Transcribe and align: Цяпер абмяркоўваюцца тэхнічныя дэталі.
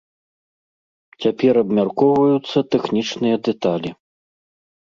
Цяпер 1.25 1.53
абмяркоўваюцца 1.63 2.57
тэхнічныя 2.77 3.35
дэталі. 3.49 3.89